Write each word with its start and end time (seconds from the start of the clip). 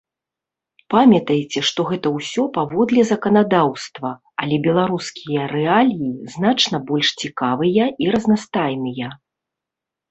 Памятайце, 0.93 1.59
што 1.69 1.79
гэта 1.89 2.07
ўсё 2.15 2.43
паводле 2.57 3.01
заканадаўства, 3.11 4.09
але 4.45 4.55
беларускія 4.69 5.41
рэаліі 5.55 6.11
значна 6.39 6.77
больш 6.91 7.07
цікавыя 7.25 7.83
і 8.07 8.15
разнастайныя. 8.19 9.07